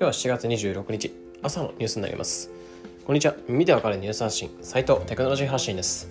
[0.00, 1.12] 今日は7月26日
[1.42, 2.52] 朝のニュースになります。
[3.04, 3.34] こんにちは。
[3.48, 6.08] 耳でわかるニュース発信斉藤テクノロジー発信です。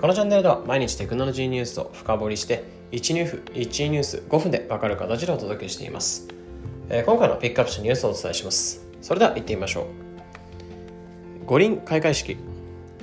[0.00, 6.28] このチャンネルでは毎日テクノロジーニュースを深掘りして1ニュース1ニュース5分でわかる形でお届けしています。
[6.88, 8.86] 今回のピックアップしたニュースをお伝えします。
[9.02, 9.84] それでは行ってみましょう。
[11.44, 12.38] 五輪開会式。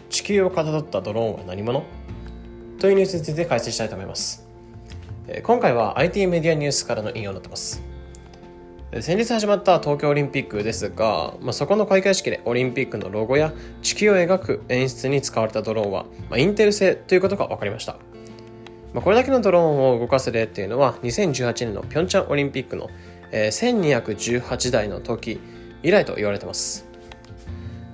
[0.09, 1.83] 地球をかたどったドローンは何者？
[2.79, 4.47] というニュースについて解説したいと思います。
[5.43, 7.83] 今回は IT メディアニュースからの引用になってます。
[9.01, 17.97] 先日始まった東京オリンピックですが、まあ、そこの開会式でオリンピックのロゴや地球を描く演出に使われたドローンは、まあ、インテル製ということが分かりました、
[18.93, 22.89] まあ、これだけのドローンを動かす例っていうのは2018年のピョンチャンオリンピックの、
[23.33, 25.41] えー、1218台の時
[25.83, 26.87] 以来と言われてます。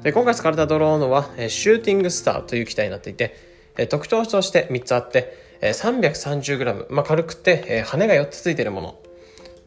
[0.04, 3.36] で今回使われたドローンは、え、シューティングスターという機体になっていて、
[3.78, 9.00] えー、特徴として3つあって、えー、330g、まあ、軽くて、え、羽が4つついているもの。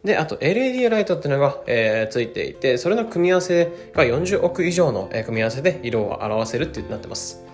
[0.06, 7.44] で、あと LED ライトっていうのが、えー、ついていて、それの組み合わせが40億以上の、えー、組み合わせで色を表せるってなってます。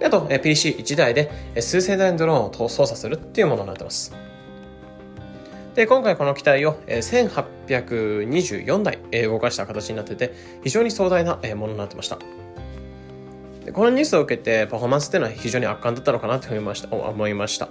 [0.00, 4.14] であと、えー、PC1 台で、えー、数千台のドローンを操作するっていうものになってます。
[5.74, 7.28] で、今回この機体を、えー、
[7.66, 10.32] 1824台、えー、動かした形になってて、
[10.64, 12.18] 非常に壮大な、えー、ものになってました。
[13.74, 16.56] このニュースを受けて、パフォーマンスっていうのは非常に圧巻だったのかなと思
[17.28, 17.68] いました。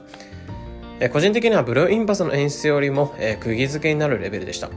[1.00, 4.70] え個人的にはブルーインパスの演出よりも、え釘付けになるレベルでした。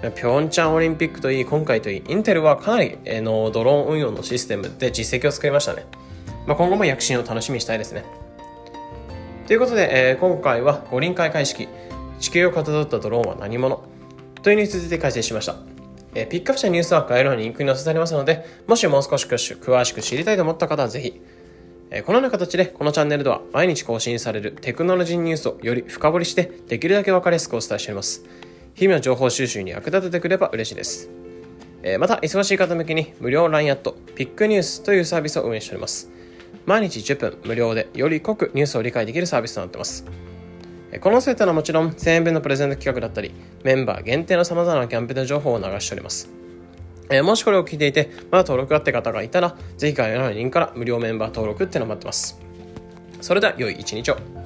[0.00, 5.86] ピョンチャンオリンピックといい、今回といい、インテルはかなりのドローン運用のシステムで実績を作りましたね。
[6.46, 8.04] まあ、今後も躍進を楽しみにしたいですね。
[9.46, 11.68] ということで、えー、今回は五輪開会式、
[12.20, 13.82] 地球をかたどったドローンは何者？
[14.42, 15.56] というニュースについて解説しました。
[16.14, 21.20] えー、ピックアップしたニュースは概要欄にリンクに載せてありますので、もしもう少し詳しく知りたいと思った方はぜひ、
[22.04, 28.24] このような形でこのチャンネルでは毎日更新されるテクノロジーニュースをより深掘りしてできるだけ分かりやすくお伝えしています。
[28.74, 31.08] 日々の情報収集に役立ててくれば嬉しいです。
[31.98, 36.10] また、忙しい方向けに無料 LINE アットピックニュースというサービスを運営しております。
[36.66, 40.04] 毎日10分無料でより濃くニュースを理解できるサービスとなっています。
[41.00, 43.32] このセットはもちろん1000円分のプレゼント企画だったり、
[43.64, 46.28] メンバー限定の様々なキャンペーンの情報を流しております。
[47.10, 52.38] えー、もしこれを聞いていて、まだ登録がって方がいたら、ぜひ概要欄のリンクから無料メンバー登録ってのを待ってます。
[53.20, 54.37] それでは良い一日を。